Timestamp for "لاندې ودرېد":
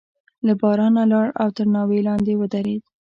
2.07-2.81